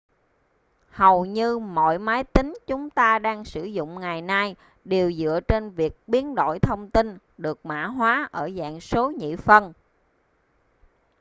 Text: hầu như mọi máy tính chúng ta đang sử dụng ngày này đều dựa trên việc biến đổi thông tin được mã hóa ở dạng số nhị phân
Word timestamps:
hầu 0.89 1.25
như 1.25 1.57
mọi 1.57 1.99
máy 1.99 2.23
tính 2.23 2.53
chúng 2.67 2.89
ta 2.89 3.19
đang 3.19 3.45
sử 3.45 3.63
dụng 3.63 3.99
ngày 3.99 4.21
này 4.21 4.55
đều 4.85 5.11
dựa 5.11 5.39
trên 5.47 5.69
việc 5.69 5.93
biến 6.07 6.35
đổi 6.35 6.59
thông 6.59 6.91
tin 6.91 7.17
được 7.37 7.65
mã 7.65 7.85
hóa 7.85 8.29
ở 8.31 8.49
dạng 8.55 8.79
số 8.81 9.11
nhị 9.11 9.35
phân 9.35 9.73